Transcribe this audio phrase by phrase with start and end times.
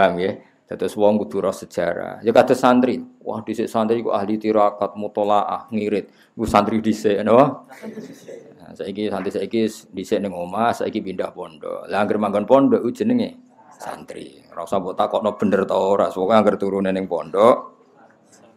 [0.00, 0.32] Paham ya?
[0.64, 2.24] Terus wong kudu sejarah.
[2.24, 6.08] Ya kata santri, wah dhisik santri ku ahli tirakat, mutolaah, ngirit.
[6.32, 7.36] Ku santri dhisik, no?
[7.36, 11.90] Nah, saiki santri saiki dhisik ning omah, saiki pindah pondok.
[11.90, 13.34] Lah anggere manggon pondok ku jenenge
[13.76, 14.40] santri.
[14.54, 17.56] Ora usah mbok takokno bener ta ora, pokoke anggere turune ning pondok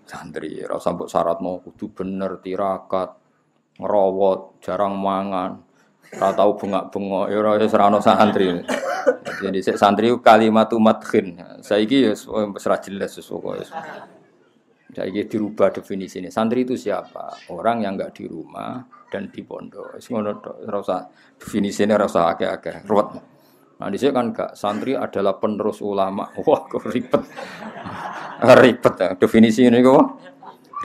[0.06, 0.62] santri.
[0.64, 3.10] Ora usah mbok syaratno kudu bener tirakat,
[3.82, 5.60] ngerawat, jarang mangan.
[6.14, 8.54] Ora tau bengak-bengok, ya ora santri.
[9.44, 11.36] Jadi sik santri kalimatu madkhin.
[11.60, 12.28] Saiki ya wis
[12.68, 13.66] ora jelas wis pokoke.
[14.94, 16.30] Saiki dirubah definisi ini.
[16.30, 17.50] Santri itu siapa?
[17.52, 19.98] Orang yang enggak di rumah dan di pondok.
[20.00, 21.00] Ora usah
[21.36, 22.86] definisine ora usah akeh-akeh.
[22.86, 23.10] Ruwet.
[23.82, 26.30] Nah, di kan enggak santri adalah penerus ulama.
[26.48, 27.24] Wah, kok ribet.
[28.44, 29.10] ribet ya.
[29.18, 30.04] Definisi ini kok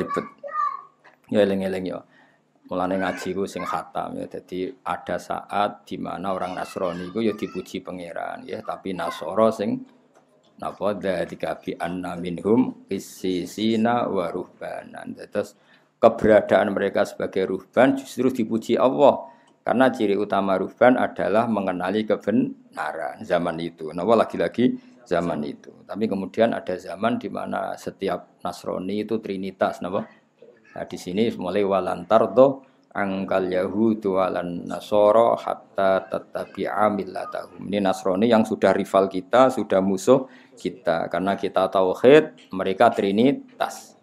[0.00, 0.26] ribet.
[1.28, 2.00] Ya eling-eling ya.
[2.68, 4.28] Mulane ngaji ku sing khatam ya.
[4.28, 9.88] Jadi ada saat di mana orang Nasrani ku ya dipuji pangeran ya, tapi Nasoro sing
[10.60, 14.28] napa dzalika bi anna minhum qissisina wa.
[14.28, 15.56] Terus
[15.96, 19.32] keberadaan mereka sebagai ruhban justru dipuji Allah
[19.64, 23.96] karena ciri utama ruhban adalah mengenali kebenaran zaman itu.
[23.96, 24.76] Napa lagi-lagi
[25.08, 25.72] zaman itu.
[25.88, 30.04] Tapi kemudian ada zaman di mana setiap Nasrani itu trinitas, napa?
[30.76, 36.66] Nah, di sini mulai walantar do angkal Yahudu walan Nasoro hatta tetapi
[37.08, 37.68] latahum.
[37.68, 40.26] Ini Nasrani yang sudah rival kita, sudah musuh
[40.58, 41.06] kita.
[41.06, 43.94] Karena kita tauhid, mereka trinitas.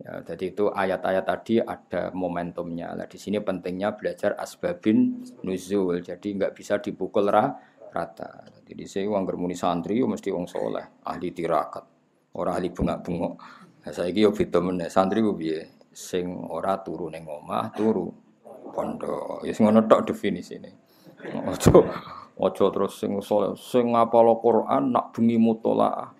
[0.00, 2.96] Ya, jadi itu ayat-ayat tadi ada momentumnya.
[2.96, 6.00] Nah, di sini pentingnya belajar asbabin nuzul.
[6.00, 7.52] Jadi nggak bisa dipukul rah,
[7.92, 8.48] rata.
[8.64, 11.84] Jadi saya uang germuni santri, mesti uang soleh, ahli tirakat,
[12.32, 13.30] orang ahli bunga-bunga.
[13.80, 18.08] Nah, saya kira vitamin santri gue biye sing ora turu ning omah, turu
[18.72, 19.44] pondok.
[19.44, 20.72] Ya sing ngono tok definisine.
[21.44, 21.84] Ojo
[22.40, 26.16] ojo terus sing saleh, sing ngapal Quran nak bengi mutolaah.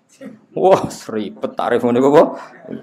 [0.53, 2.23] Wah, ribet tarif ngene apa?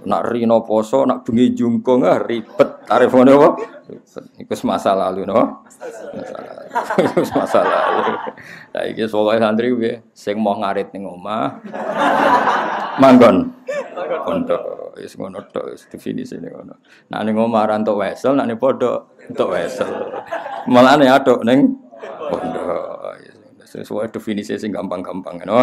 [0.09, 3.49] Nak rino poso, nak bengi jungkung ah ribet tarif ngene apa?
[4.43, 5.62] Iku masa lalu no.
[7.31, 8.17] Masa lalu.
[8.75, 10.03] Lah iki soalnya santri piye?
[10.11, 11.62] Sing mau ngarit ning omah.
[12.99, 13.55] Manggon.
[14.07, 16.75] Pondok wis ngono tok wis definisine ngono.
[17.11, 19.89] Nak ning omah ra entuk wesel, nak ning pondok entuk wesel.
[20.71, 21.79] Malane aduk ning
[22.31, 23.17] pondok.
[23.69, 25.61] Sesuai definisi sing gampang-gampang no.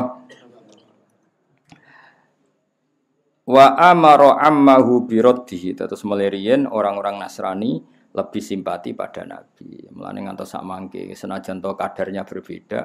[3.46, 7.78] Wa amaro ammahu biraddihi terus melirian orang-orang Nasrani
[8.16, 9.86] lebih simpati pada Nabi.
[9.94, 12.82] Mulane ngantos sak mangke senajan to kadarnya berbeda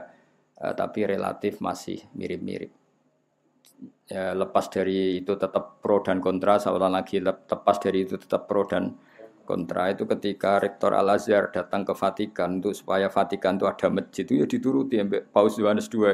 [0.56, 2.79] eh, tapi relatif masih mirip-mirip.
[4.10, 8.66] Ya, lepas dari itu tetap pro dan kontra, seolah lagi lepas dari itu tetap pro
[8.66, 8.98] dan
[9.46, 14.22] kontra itu ketika rektor Al Azhar datang ke Vatikan untuk supaya Vatikan itu ada masjid
[14.22, 16.06] itu ya dituruti ya Paus Yohanes II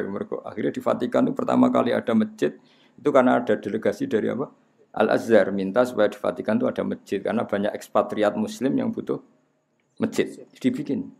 [0.44, 2.56] akhirnya di Vatikan itu pertama kali ada masjid
[2.96, 4.48] itu karena ada delegasi dari apa?
[4.96, 9.20] Al Azhar minta supaya di Vatikan itu ada masjid karena banyak ekspatriat Muslim yang butuh
[10.00, 10.48] masjid.
[10.56, 11.12] Dibikin.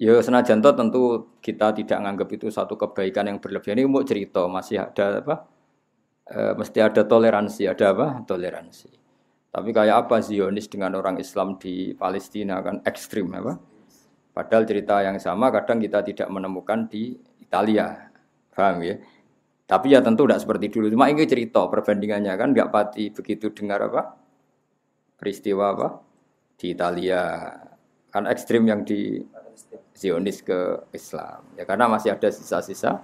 [0.00, 1.02] Ya senajan toh tentu
[1.44, 3.80] kita tidak menganggap itu satu kebaikan yang berlebihan.
[3.80, 5.36] Ini mau cerita masih ada apa?
[6.26, 8.06] E, mesti ada toleransi, ada apa?
[8.26, 8.88] Toleransi.
[9.52, 13.60] Tapi kayak apa Zionis dengan orang Islam di Palestina kan ekstrim apa?
[14.32, 17.12] Padahal cerita yang sama kadang kita tidak menemukan di
[17.44, 18.08] Italia.
[18.56, 18.96] Paham ya?
[19.68, 20.88] Tapi ya tentu tidak seperti dulu.
[20.88, 24.16] Cuma ini cerita perbandingannya kan nggak pati begitu dengar apa
[25.16, 25.88] peristiwa apa
[26.58, 27.22] di Italia
[28.12, 29.22] kan ekstrim yang di
[29.92, 31.44] Zionis ke Islam.
[31.54, 33.02] Ya karena masih ada sisa-sisa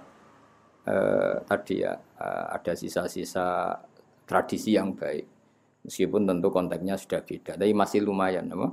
[0.87, 3.77] eh, tadi ya eh, ada sisa-sisa
[4.25, 5.25] tradisi yang baik.
[5.79, 8.67] Meskipun tentu konteksnya sudah beda, tapi masih lumayan, apa?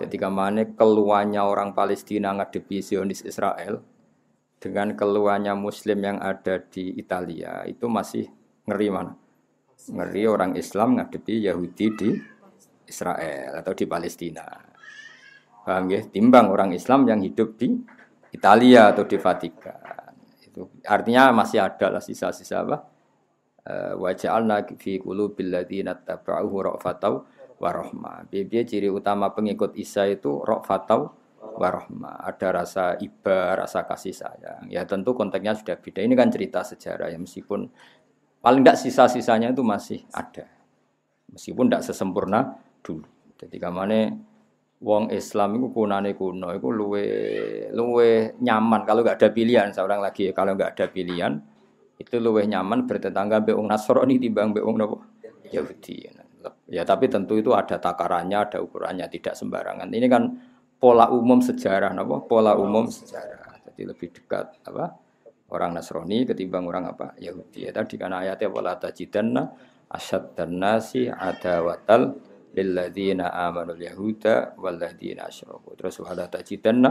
[0.00, 3.84] Jadi ke mana keluarnya orang Palestina ngadepi Zionis Israel,
[4.58, 8.26] dengan keluarnya Muslim yang ada di Italia itu masih
[8.66, 9.14] ngeri mana?
[9.88, 12.10] Ngeri orang Islam ngadepi Yahudi di
[12.88, 14.67] Israel atau di Palestina.
[15.68, 16.00] Paham ya?
[16.08, 17.76] Timbang orang Islam yang hidup di
[18.32, 20.16] Italia atau di Vatikan.
[20.40, 22.88] Itu artinya masih ada lah sisa-sisa apa?
[23.68, 27.20] Eh, wa ja'alna fi qulubil ladzina tabauhu ra'fatau
[27.60, 28.32] wa rahmah.
[28.32, 31.12] Biar ciri utama pengikut Isa itu ra'fatau
[31.58, 34.70] warahmah, ada rasa iba, rasa kasih sayang.
[34.70, 36.00] Ya tentu konteksnya sudah beda.
[36.06, 37.66] Ini kan cerita sejarah ya meskipun
[38.38, 40.46] paling tidak sisa-sisanya itu masih ada.
[41.34, 43.06] Meskipun tidak sesempurna dulu.
[43.38, 44.00] Jadi kamane
[44.78, 47.04] wong Islam itu kunane kuno itu luwe
[47.74, 51.34] luwe nyaman kalau nggak ada pilihan seorang lagi kalau nggak ada pilihan
[51.98, 55.02] itu luwe nyaman bertetangga be wong Nasrani timbang be wong nopo
[55.50, 56.06] Yahudi.
[56.68, 59.88] Ya tapi tentu itu ada takarannya, ada ukurannya, tidak sembarangan.
[59.90, 60.22] Ini kan
[60.78, 64.94] pola umum sejarah napa pola umum sejarah jadi lebih dekat apa
[65.50, 67.66] orang Nasrani ketimbang orang apa Yahudi.
[67.66, 69.50] Ya tadi karena ayatnya wala tajidanna
[69.90, 72.20] asyaddan nasi adawatal
[72.54, 75.76] lilladzina amanul yahuda walladzina asyraku.
[75.76, 76.90] Terus wala tajidanna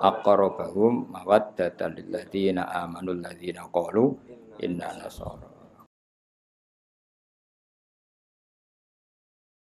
[0.00, 4.16] aqrabahum mawaddatan lilladzina amanul ladzina qalu
[4.60, 5.56] inna nasara.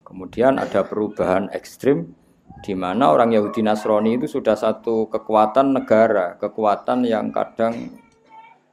[0.03, 2.13] Kemudian ada perubahan ekstrim
[2.61, 7.97] di mana orang Yahudi Nasrani itu sudah satu kekuatan negara, kekuatan yang kadang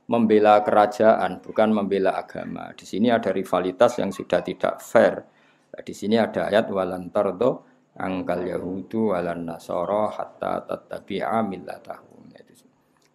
[0.10, 2.74] membela kerajaan, bukan membela agama.
[2.74, 5.24] Di sini ada rivalitas yang sudah tidak fair.
[5.69, 7.68] Nah, di sini ada ayat walantardo
[8.00, 12.07] angkal Yahudu walan Nasoro hatta tatabi'a millatahum.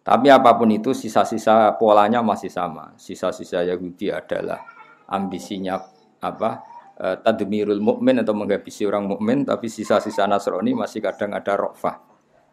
[0.05, 2.93] Tapi apa pun itu sisa-sisa polanya masih sama.
[2.93, 4.61] Sisa-sisa Yahudi adalah
[5.09, 5.81] ambisinya
[6.21, 6.75] apa?
[6.95, 11.99] Eh, tadmirul mukmin atau menghabisi orang mukmin tapi sisa-sisa Nasrani masih kadang ada rofah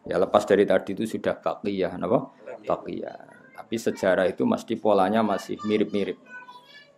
[0.03, 2.19] ya lepas dari tadi itu sudah baqiyah apa
[2.67, 3.17] baqiyah
[3.55, 6.19] tapi sejarah itu mesti polanya masih mirip-mirip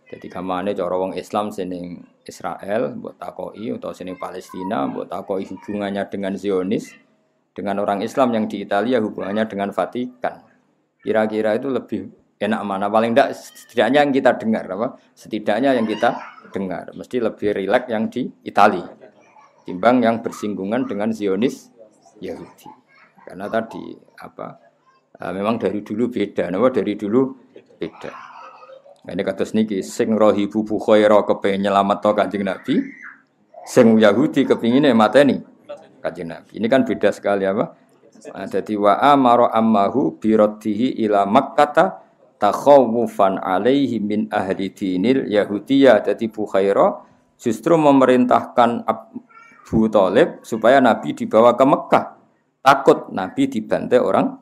[0.06, 6.06] jadi kamane cara wong Islam sening Israel buat takoi atau sening Palestina buat takoi hubungannya
[6.06, 6.94] dengan Zionis
[7.56, 10.46] dengan orang Islam yang di Italia hubungannya dengan Vatikan
[11.02, 12.06] kira-kira itu lebih
[12.36, 16.88] enak mana paling tidak setidaknya yang kita dengar apa setidaknya yang kita dengar.
[16.94, 18.82] Mesti lebih rileks yang di Itali
[19.66, 21.74] timbang yang bersinggungan dengan Zionis
[22.22, 22.70] Yahudi.
[23.26, 24.54] Karena tadi apa
[25.18, 27.34] uh, memang dari dulu beda, nama dari dulu
[27.76, 28.35] beda.
[29.06, 32.74] Ini kata niki sing rohibu bukhaira kepengen nyelamat to kanjeng Nabi,
[33.62, 35.38] sing Yahudi kepingin mateni
[36.02, 36.58] kanjeng Nabi.
[36.58, 37.70] Ini kan beda sekali apa?
[38.26, 42.02] Nah, jadi wa amaro ammahu biradihi ila makkata
[42.40, 47.06] takhawufan alaihi min ahli dinil Yahudiyah jadi Bukhaira
[47.36, 52.04] justru memerintahkan Abu Talib supaya Nabi dibawa ke Mekah
[52.60, 54.36] takut Nabi dibantai orang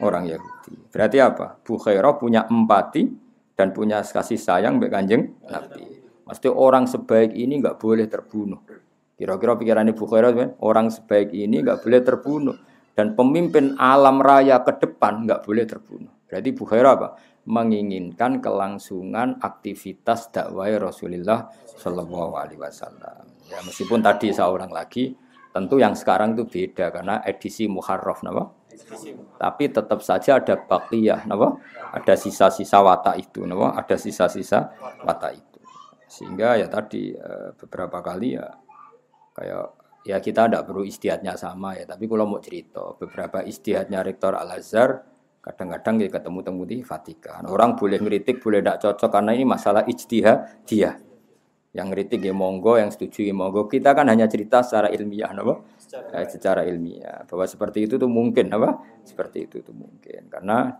[0.00, 3.25] orang Yahudi berarti apa Bukhaira punya empati
[3.56, 8.60] dan punya kasih sayang mbek kanjeng Nabi Mesti orang sebaik ini nggak boleh terbunuh
[9.16, 10.30] kira-kira pikirannya Bukhaira
[10.60, 12.56] orang sebaik ini nggak boleh terbunuh
[12.96, 16.08] dan pemimpin alam raya ke depan nggak boleh terbunuh.
[16.26, 17.08] Berarti Bukhaira apa?
[17.46, 23.22] Menginginkan kelangsungan aktivitas dakwah Rasulullah Shallallahu Alaihi Wasallam.
[23.46, 25.14] Ya meskipun tadi seorang lagi,
[25.54, 28.42] tentu yang sekarang itu beda karena edisi Muharraf, nama.
[29.36, 31.56] Tapi tetap saja ada bakiyah, nama.
[31.92, 33.72] Ada sisa-sisa watak itu, nama.
[33.76, 34.72] Ada sisa-sisa
[35.04, 35.60] watak itu.
[36.06, 38.46] Sehingga ya tadi eh, beberapa kali ya
[39.36, 39.66] kayak
[40.06, 44.54] ya kita tidak perlu istiadatnya sama ya tapi kalau mau cerita beberapa istiadatnya rektor Al
[44.54, 45.02] Azhar
[45.42, 49.82] kadang-kadang ya ketemu temu di Vatikan orang boleh ngeritik boleh tidak cocok karena ini masalah
[49.82, 50.94] ijtihad dia
[51.74, 55.60] yang ngeritik ya monggo yang setuju ya monggo kita kan hanya cerita secara ilmiah apa
[55.86, 60.74] secara, eh, secara ilmiah bahwa seperti itu tuh mungkin apa seperti itu tuh mungkin karena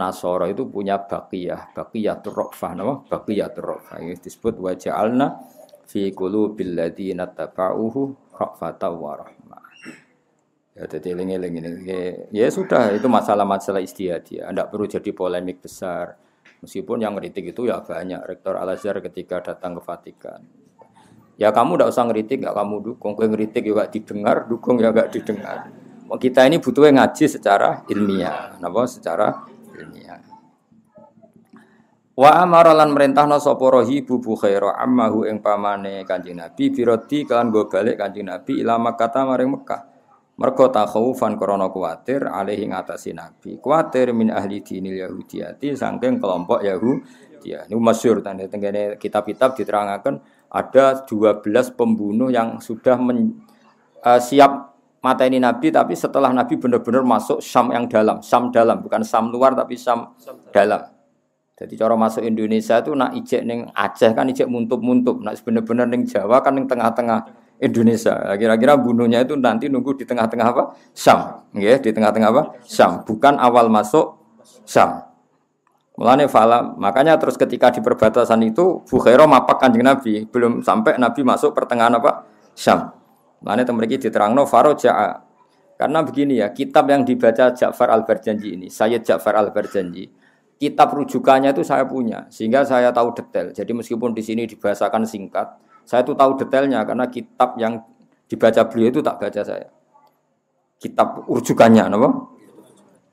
[0.00, 5.44] Nasoro itu punya bakiyah bakiyah turrofah apa bakiyah turrofah ini disebut waja'alna
[5.84, 9.62] fi qulubil ladzina tabauhu rafata wa rahmah.
[10.74, 11.70] Ya jadi eling-eling ini.
[11.86, 11.98] Ya,
[12.34, 16.18] ya sudah itu masalah-masalah istiadat Anda perlu jadi polemik besar.
[16.66, 18.24] Meskipun yang ngeritik itu ya banyak.
[18.26, 20.42] Rektor Al Azhar ketika datang ke Vatikan.
[21.34, 23.18] Ya kamu tidak usah ngeritik, nggak kamu dukung.
[23.18, 25.66] Kau ngeritik juga didengar, dukung ya nggak didengar.
[26.14, 28.86] Kita ini butuh ngaji secara ilmiah, napa?
[28.86, 29.42] Secara
[29.74, 30.22] ilmiah.
[32.14, 37.98] Wa amaralan merintahna sapa rahibu bukhaira ammahu ing pamane Kanjeng Nabi birodi kan go balik
[37.98, 39.82] Kanjeng Nabi ila Makkah maring Mekah.
[40.38, 43.58] Mergo takhawufan krana kuwatir alaihi ngatasi Nabi.
[43.58, 47.42] Kuwatir min ahli dinil Yahudiyati saking kelompok Yahudi.
[47.42, 50.22] Ini masyhur tanda tenggene kitab-kitab diterangkan
[50.54, 51.42] ada 12
[51.74, 53.42] pembunuh yang sudah men,
[54.06, 54.70] uh, siap
[55.02, 59.34] mata ini Nabi tapi setelah Nabi benar-benar masuk Syam yang dalam, Syam dalam bukan Syam
[59.34, 60.14] luar tapi Syam
[60.54, 60.94] dalam.
[61.54, 66.06] Jadi cara masuk Indonesia itu nak ijek neng Aceh kan ijek muntup-muntup, nak bener-bener neng
[66.06, 67.30] Jawa kan neng tengah-tengah
[67.62, 68.14] Indonesia.
[68.34, 70.74] Kira-kira bunuhnya itu nanti nunggu di tengah-tengah apa?
[70.94, 72.42] Syam, ya, di tengah-tengah apa?
[72.66, 74.18] Syam, bukan awal masuk
[74.66, 75.13] Syam.
[75.94, 81.22] Mulane fala, makanya terus ketika di perbatasan itu Bukhairah mapak kanjeng Nabi, belum sampai Nabi
[81.22, 82.26] masuk pertengahan apa?
[82.58, 82.90] Syam.
[83.38, 85.22] Mulane temeriki diterangno faroja'a.
[85.78, 90.10] Karena begini ya, kitab yang dibaca Ja'far Al-Barjanji ini, Sayyid Ja'far Al-Barjanji,
[90.58, 93.50] kitab rujukannya itu saya punya sehingga saya tahu detail.
[93.54, 95.46] Jadi meskipun di sini dibahasakan singkat,
[95.86, 97.82] saya itu tahu detailnya karena kitab yang
[98.26, 99.70] dibaca beliau itu tak baca saya.
[100.78, 102.08] Kitab rujukannya, apa?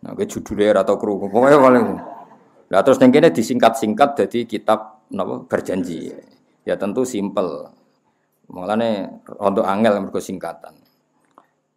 [0.02, 1.88] Nah, judulnya atau kru, pokoknya paling.
[2.72, 6.16] Nah, terus yang ini disingkat-singkat jadi kitab apa berjanji.
[6.64, 7.68] Ya tentu simple.
[8.48, 10.80] Mulane untuk angel mergo singkatan.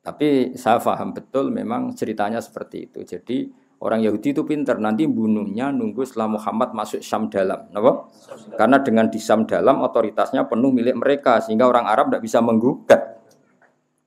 [0.05, 3.03] Tapi saya paham betul memang ceritanya seperti itu.
[3.03, 7.69] Jadi Orang Yahudi itu pinter, nanti bunuhnya nunggu setelah Muhammad masuk Syam dalam.
[7.69, 8.09] Kenapa?
[8.57, 13.21] Karena dengan di Syam dalam otoritasnya penuh milik mereka, sehingga orang Arab tidak bisa menggugat.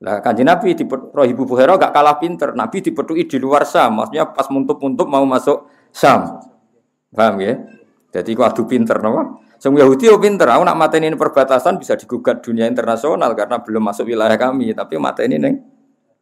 [0.01, 2.57] Nah, kanji Nabi di Rohibu Buhero gak kalah pinter.
[2.57, 6.41] Nabi dipetui di luar Syam, maksudnya pas muntuk-muntuk mau masuk Syam.
[7.11, 7.55] Paham ya?
[8.11, 9.37] Jadi aku adu pinter, nama.
[9.57, 10.45] Semua Yahudi yo pinter.
[10.53, 14.73] Aku nak mata ini perbatasan bisa digugat dunia internasional karena belum masuk wilayah kami.
[14.77, 15.55] Tapi mata ini neng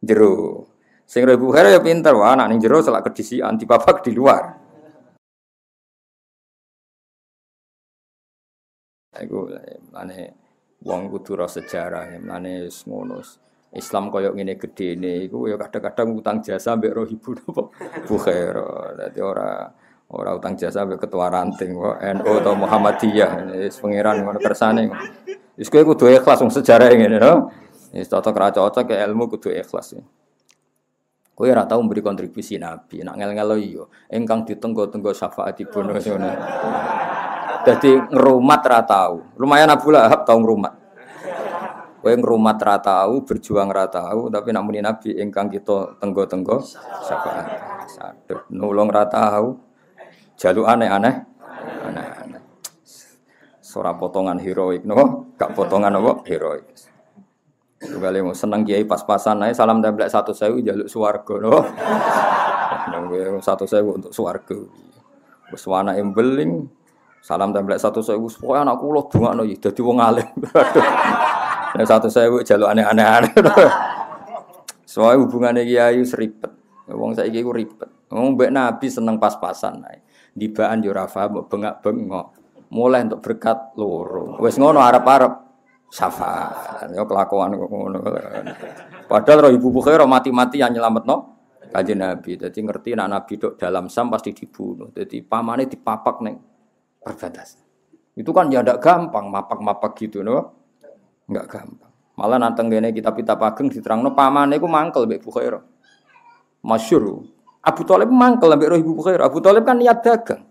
[0.00, 0.64] jeru.
[1.06, 3.06] Sing Ibu Hera ya pinter, wah anak ning jero selak
[3.46, 4.58] anti babak di luar.
[9.16, 9.48] Iku
[9.94, 10.18] mane
[10.82, 13.22] wong kudu sejarah, mane ngono.
[13.76, 17.62] Islam koyok ngene gedene iku ya kadang-kadang utang jasa mbek roh ibu napa
[18.08, 18.96] Bukhara.
[18.96, 19.68] Dadi ora
[20.06, 23.30] ora utang jasa mbek ketua ranting kok NU atau Muhammadiyah.
[23.58, 24.86] Wis pangeran ngono kersane.
[25.58, 27.50] Wis kowe kudu ikhlas wong sejarah ngene no.
[27.90, 29.98] Wis cocok ra cocok ke ilmu kudu ikhlas.
[29.98, 30.02] Ya.
[31.36, 33.02] Kowe ora tau memberi kontribusi Nabi.
[33.02, 33.84] Nak ngel-ngelo iya,
[34.14, 36.30] engkang ditenggo-tenggo syafaatipun ngono.
[37.66, 39.26] Dadi ngrumat ra tau.
[39.36, 40.86] Lumayan Abu Lahab tau ngrumat.
[41.98, 46.62] Kowe ngrumat ra tau, berjuang ra tau, tapi nak muni Nabi engkang kita tenggo-tenggo
[47.02, 47.46] syafaat.
[47.98, 49.65] Aduh, nulung ra tau.
[50.36, 51.14] Jaluk aneh-aneh.
[51.88, 52.42] Aneh-aneh.
[53.60, 55.32] Sora potongan heroik, no?
[55.40, 56.24] Gak potongan apa?
[56.28, 56.64] Heroik.
[57.76, 61.60] Kali mau seneng kiai pas-pasan naik salam template satu sewu jaluk suwargo no.
[63.44, 64.72] satu sewu untuk suwargo.
[65.52, 66.72] Wes embeling
[67.20, 70.28] salam template satu sewu supaya anak kulo bunga no jadi wong alim.
[71.76, 73.32] Nah, satu sewu jaluk aneh-aneh aneh.
[74.88, 76.48] Soalnya hubungannya kiai seribet.
[76.88, 77.90] Wong saya kiai ribet.
[78.08, 80.05] Wong mbek nabi seneng pas-pasan naik.
[80.36, 82.26] Dibaan yo rafa bengak-bengok.
[82.68, 84.36] Mulai untuk berkat loro.
[84.36, 85.32] Wes ngono arep-arep
[85.88, 86.92] syafaat.
[86.92, 88.04] Ya kelakuan ngono.
[89.08, 91.36] Padahal roh ibu Bukhair mati-mati yang nyelametno
[91.70, 92.36] kanjeng Nabi.
[92.36, 94.92] Jadi ngerti nak Nabi dok dalam sam pasti dibunuh.
[94.92, 96.36] Jadi pamane dipapak neng
[97.00, 97.64] perbatasan.
[98.16, 100.52] Itu kan ya gampang mapak-mapak gitu no.
[101.28, 101.92] Enggak gampang.
[102.16, 105.60] Malah nanteng gene kitab-kitab ageng diterangno pamane iku mangkel mbek Bukhair.
[106.64, 107.28] Masyur.
[107.66, 109.18] Abu Talib mangkel mbek roh ibu Bukhair.
[109.18, 110.46] Abu Talib kan niat dagang.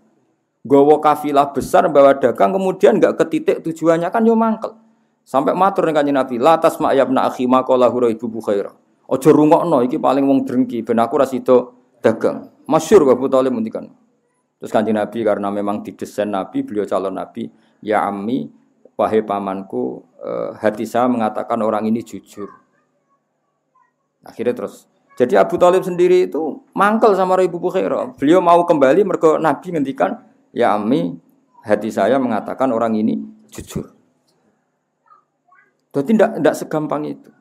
[0.60, 4.76] Gowo kafilah besar bawa dagang kemudian enggak ke titik tujuannya kan yo mangkel.
[5.24, 8.70] Sampai matur kanjeng Nabi, "La tasma ya ibna akhi maqala hura ibu bukhaira."
[9.06, 11.70] Aja rungokno iki paling wong drengki ben aku ora sida
[12.02, 12.50] dagang.
[12.66, 13.86] Masyhur Abu Thalib ngendikan.
[14.58, 17.46] Terus kanjeng Nabi karena memang didesain Nabi, beliau calon Nabi,
[17.80, 18.50] "Ya ammi,
[18.98, 22.50] wahai pamanku, eh, hati saya mengatakan orang ini jujur."
[24.26, 28.20] Akhirnya terus jadi Abu Talib sendiri itu mangkel sama Ibu Bukhairah.
[28.20, 30.12] Beliau mau kembali mergo Nabi ngendikan,
[30.52, 31.16] "Ya Ami,
[31.64, 33.16] hati saya mengatakan orang ini
[33.48, 33.96] jujur."
[35.96, 37.32] Jadi tidak tidak segampang itu.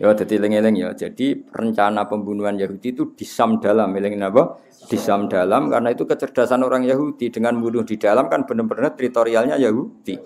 [0.00, 0.92] Ya, jadi lengeleng ya.
[0.96, 4.60] Jadi rencana pembunuhan Yahudi itu disam dalam, eleng apa?
[4.88, 10.16] Disam dalam karena itu kecerdasan orang Yahudi dengan bunuh di dalam kan benar-benar teritorialnya Yahudi.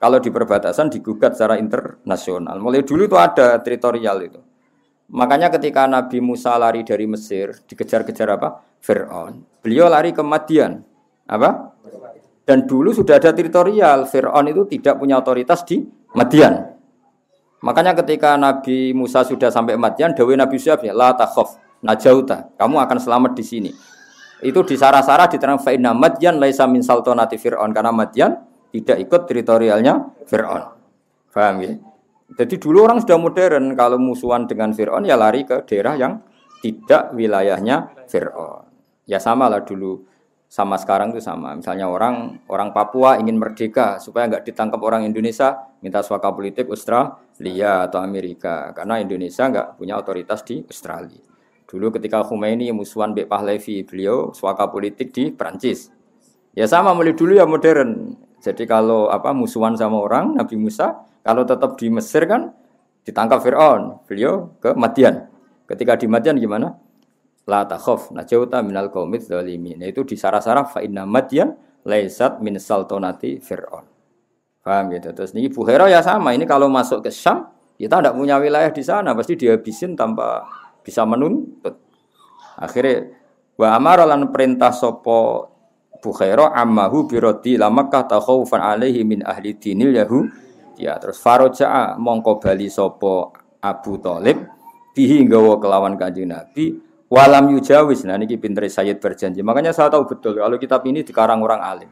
[0.00, 2.56] Kalau di perbatasan digugat secara internasional.
[2.60, 4.40] Mulai dulu itu ada teritorial itu.
[5.12, 8.64] Makanya ketika Nabi Musa lari dari Mesir, dikejar-kejar apa?
[8.80, 9.44] Fir'aun.
[9.60, 10.80] Beliau lari ke Madian.
[11.28, 11.76] Apa?
[12.44, 14.08] Dan dulu sudah ada teritorial.
[14.08, 15.84] Fir'aun itu tidak punya otoritas di
[16.16, 16.72] Madian.
[17.64, 22.76] Makanya ketika Nabi Musa sudah sampai Madian, Dawi Nabi Syuaib ya, la takhaf, najauta, kamu
[22.76, 23.72] akan selamat di sini.
[24.44, 28.36] Itu di sarah-sarah diterang fa'inna Madian laisa min saltonati Fir'aun karena Madian
[28.68, 30.76] tidak ikut teritorialnya Fir'aun.
[31.32, 31.72] Paham ya?
[32.32, 36.24] Jadi dulu orang sudah modern kalau musuhan dengan Fir'aun ya lari ke daerah yang
[36.64, 38.64] tidak wilayahnya Fir'aun.
[39.04, 40.00] Ya sama lah dulu
[40.48, 41.52] sama sekarang itu sama.
[41.58, 47.90] Misalnya orang orang Papua ingin merdeka supaya nggak ditangkap orang Indonesia, minta suaka politik Australia
[47.90, 51.20] atau Amerika karena Indonesia nggak punya otoritas di Australia.
[51.66, 55.90] Dulu ketika Khomeini musuhan Bek Pahlavi, beliau suaka politik di Prancis.
[56.54, 58.14] Ya sama mulai dulu ya modern.
[58.44, 62.52] Jadi kalau apa musuhan sama orang Nabi Musa, kalau tetap di Mesir kan
[63.08, 65.32] ditangkap Fir'aun, beliau ke Madian.
[65.64, 66.76] Ketika di Madian gimana?
[67.44, 69.80] la takhaf najauta minal qaumidz zalimin.
[69.84, 71.52] Itu di sarah-sarah fa inna madyan
[71.84, 73.84] laisat min saltonati fir'aun.
[74.64, 75.12] Paham gitu.
[75.12, 76.32] Terus ini Buhera ya sama.
[76.32, 80.48] Ini kalau masuk ke Syam, kita tidak punya wilayah di sana, pasti dihabisin tanpa
[80.80, 81.76] bisa menuntut.
[82.56, 83.12] Akhirnya
[83.60, 85.52] wa amara lan perintah sopo
[86.04, 90.28] Bukhaira ammahu biroti la Makkah takhawfan alaihi min ahli dinil yahu
[90.76, 93.32] ya terus faroja'a mongko bali sopo
[93.64, 94.44] Abu Talib
[94.92, 99.38] bihi nggawa kelawan kanjeng Nabi Walam yujawis, nah ini pinter Sayyid berjanji.
[99.44, 101.90] Makanya saya tahu betul kalau kitab ini dikarang orang alim.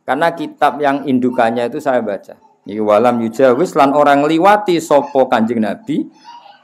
[0.00, 2.40] Karena kitab yang indukannya itu saya baca.
[2.64, 6.06] Ini walam yujawis lan orang liwati sopo kanjeng Nabi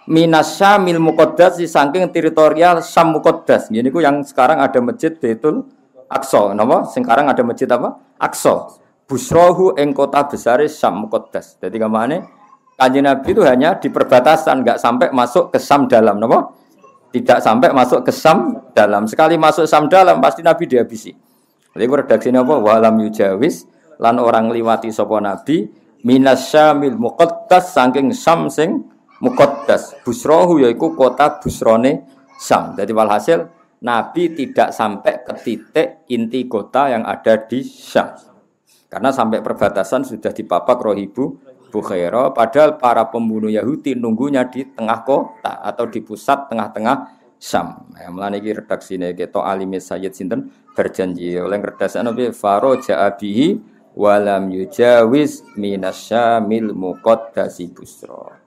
[0.09, 3.69] minasyamil muqaddas di saking teritorial Sam muqaddas.
[3.69, 5.67] Ini yang sekarang ada masjid Baitul
[6.09, 6.88] Aqsa, napa?
[6.88, 8.00] Sekarang ada masjid apa?
[8.17, 8.81] Aqsa.
[9.09, 11.57] Busrohu ing kota besar Sam muqaddas.
[11.61, 12.25] Jadi ke mana?
[12.77, 16.55] Kanjeng Nabi itu hanya di perbatasan, nggak sampai masuk ke Sam dalam, napa?
[17.09, 19.09] Tidak sampai masuk ke Sam dalam.
[19.09, 21.12] Sekali masuk Sam dalam pasti Nabi dihabisi.
[21.73, 22.55] Jadi redaksi apa?
[22.61, 23.65] Walam yujawis
[23.99, 25.69] lan orang liwati sapa Nabi
[26.05, 28.85] minasyamil muqaddas saking Sam sing
[29.19, 29.99] Muqaddas.
[30.07, 32.07] Busrohu yaiku kota Busrone
[32.38, 32.79] Sam.
[32.79, 38.18] Jadi walhasil Nabi tidak sampai ke titik inti kota yang ada di Syam.
[38.88, 45.61] Karena sampai perbatasan sudah dipapak rohibu Bukhaira, padahal para pembunuh Yahudi nunggunya di tengah kota
[45.61, 46.97] atau di pusat tengah-tengah
[47.37, 47.92] Syam.
[47.94, 53.61] Yang melani redaksi ini kita alimis Sayyid Sinten berjanji oleh redaksi Nabi Faro ja'abihi
[53.94, 58.38] walam yujawiz minasyamil muqaddasi busro.